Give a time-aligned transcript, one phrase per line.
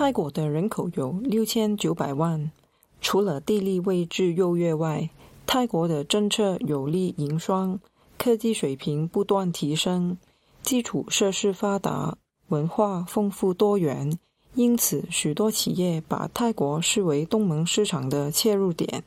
[0.00, 2.50] 泰国的人口有六千九百万，
[3.02, 5.10] 除了地理位置优越外，
[5.46, 7.78] 泰国的政策有利营商，
[8.16, 10.16] 科技水平不断提升，
[10.62, 12.16] 基础设施发达，
[12.48, 14.18] 文化丰富多元，
[14.54, 19.04] 因此许多企业把泰国视为东盟市场的切入点。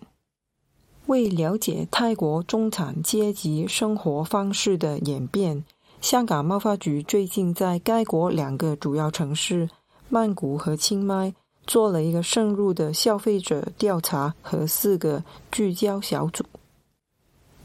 [1.07, 5.65] 为了解泰国中产阶级生活方式的演变，
[6.01, 9.67] 香港贸发局最近在该国两个主要城市
[10.13, 11.33] 曼谷和清迈
[11.65, 16.45] 做了一个深入的消费者调查和四个聚焦小组。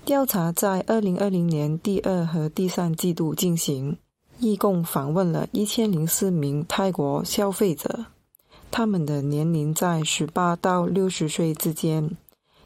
[0.06, 3.98] 调查在二零二零年第二和第三季度进行，
[4.38, 8.06] 一共访问了一千零四名泰国消费者，
[8.70, 12.16] 他们的年龄在十八到六十岁之间。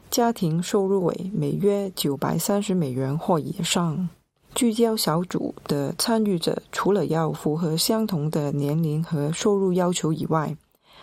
[0.09, 4.07] 家庭收入为每月九百三十美元或以上。
[4.55, 10.55] 聚焦小组的参与者除了要符合相同的年龄和收入要求以外，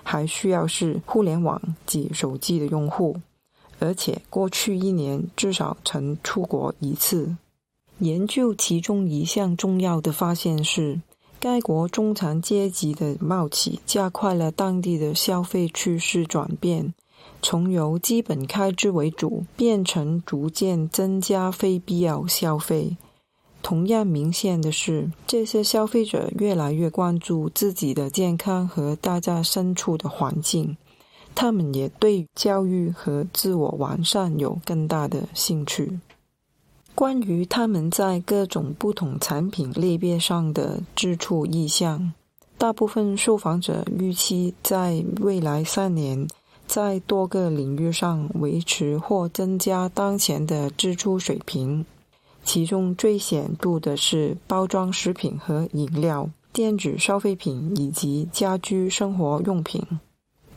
[0.03, 3.17] 还需要是互联网及手机的用户，
[3.79, 7.37] 而且过去一年至少曾出国一次。
[7.99, 11.01] 研究其中一项重要的发现是，
[11.39, 16.95] 该国中产阶级的冒起加快了当地的消费趋势转变。
[17.43, 22.97] 从由基本开支为主，变成逐渐增加非必要消费。
[23.63, 30.77] 同样明显的是，这些消费者越来越关注自己的健康和大家身处的环境。
[31.35, 36.01] 他们也对教育和自我完善有更大的兴趣。
[36.95, 42.13] 关于他们在各种不同产品类别上的支出意向，
[42.59, 46.27] 大部分受访者预期在未来三年。
[46.67, 51.85] 在多个领域上维持或增加当前的支出水平，
[52.43, 59.83] 其中最显著的是包装食品和饮料、电子消费品以及家居生活用品。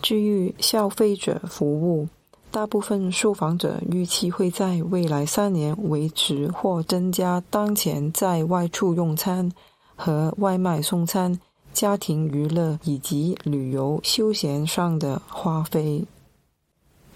[0.01, 2.07] 至于消费者服务，
[2.51, 9.51] 大部分受访者预期会在未来三年维持或增加当前在外出用餐
[9.95, 11.39] 和外卖送餐。
[11.73, 16.05] 家庭娱乐以及旅游休闲上的花费。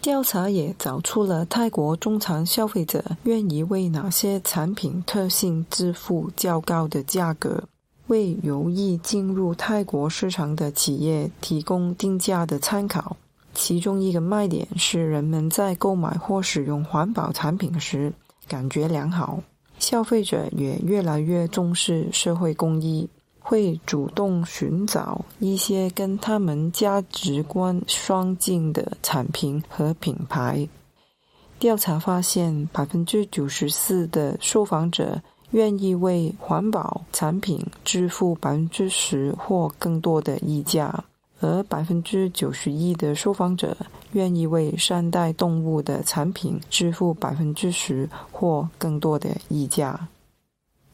[0.01, 7.63] 调查也找出了泰国中产消费者愿意为哪些产品特性支付较高的价格，
[8.07, 13.17] 为有意进入泰国市场的企业提供定价的参考。
[13.53, 18.13] 其中一个卖点是，人们在购买或使用环保产品时
[18.47, 19.41] 感觉良好。
[19.79, 23.09] 消费者也越来越重视社会公益。
[23.49, 30.67] 会主动寻找一些跟他们价值观相近的产品和品牌。
[31.57, 35.21] 调查发现，百分之九十四的受访者
[35.51, 41.05] 愿意为环保产品支付百分之十或更多的溢价，
[41.39, 43.77] 而百分之九十一的受访者
[44.11, 50.05] 愿意为善待动物的产品支付百分之十或更多的溢价。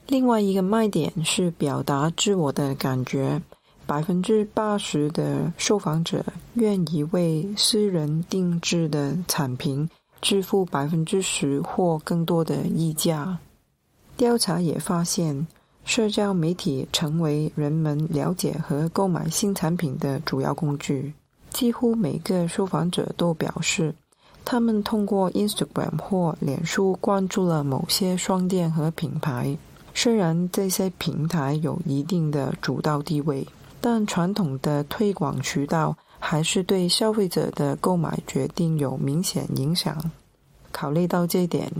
[0.07, 3.41] 另外一个卖点是表达自我的感觉，
[3.85, 6.23] 百分之八十的受访者
[6.55, 9.89] 愿意为私人定制的产品
[10.21, 13.39] 支付百分之十或更多的溢价。
[14.17, 15.47] 调查也发现，
[15.85, 21.13] 社交媒体成为人们了解和购买新产品的主要工具。
[21.49, 23.95] 几乎每个受访者都表示，
[24.43, 29.57] 他们通过 Instagram 或脸书关注了某些商店和品牌。
[29.93, 33.47] 虽然这些平台有一定的主导地位，
[33.79, 40.11] 但传统的推广渠道还是对消费者的购买决定有明显影响。
[40.71, 41.71] 考虑到这点，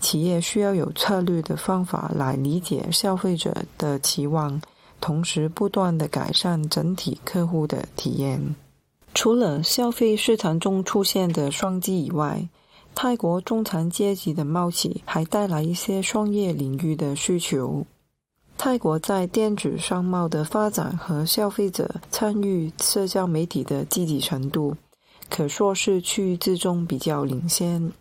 [0.00, 4.60] 企业需要有策略的方法来理解消费者的期望，
[5.00, 8.54] 同时不断的改善整体客户的体验。
[9.14, 12.46] 除了消费市场中出现的商机以外，
[12.98, 17.84] 泰国中产阶级的冒起，还带来一些商业领域的需求。
[18.56, 24.74] 泰国在电子商贸的发展和消费者参与社交媒体的积极程度，
[25.28, 27.92] 可说是区域之中比较领先。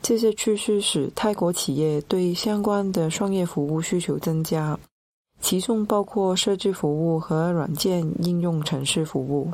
[0.00, 4.78] 这些趋势使泰国企业对相关的商业服务需求增加，
[5.40, 9.50] 其中包括设计服务和软件应用程式服务。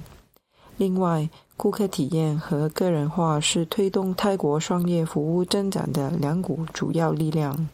[0.76, 7.68] 另外，顾客体验和个人化是推动泰国商业服务增长的两股主要力量，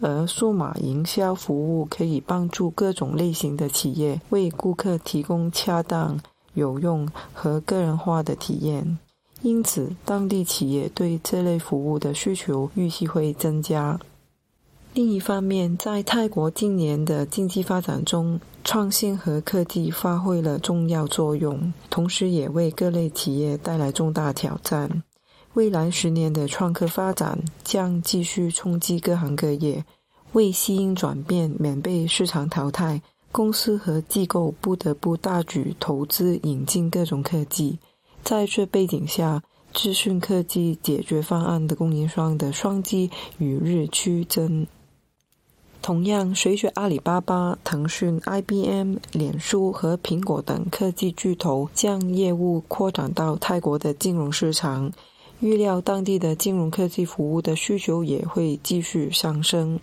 [0.00, 6.20] 而数码营销服务可以帮助各种类型的企业为顾客提供恰当、
[6.54, 8.98] 有用和个人化的体验，
[9.40, 13.98] 因此当地企业对这类服务的需求预期会增加。
[14.94, 25.02] 另一方面，在泰国近年的经济发展中，创新和科技发挥了重要作用，同时也为各类企业带来重大挑战。
[25.54, 29.82] 未来十年的创科发展将继续冲击各行各业，
[30.32, 33.00] 为吸引转变、免被市场淘汰，
[33.30, 37.78] 公司和机构不得不大举投资引进各种科技。
[38.22, 39.42] 在这背景下，
[39.72, 44.66] 资讯科技解决方案的供应商的商机与日俱增。
[45.82, 54.92] 同样，随着阿里巴巴、腾讯、IBM、脸书和苹果等科技巨头将业务扩展到泰国的金融市场。
[55.40, 59.80] 预料当地的金融科技服务的需求也会继续上升。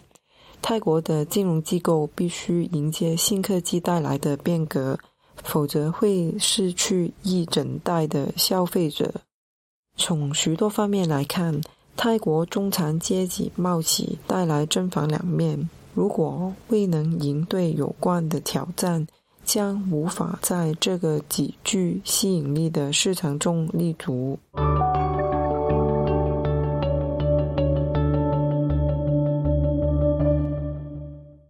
[0.61, 4.97] 泰国的金融机构必须迎接新科技带来的变革，
[5.43, 9.13] 否则会失去一整代的消费者。
[9.97, 11.59] 从许多方面来看，
[11.97, 15.69] 泰国中产阶级冒起带来正反两面。
[15.93, 19.07] 如果未能应对有关的挑战，
[19.43, 24.37] 将无法在这个极具吸引力的市场中立足。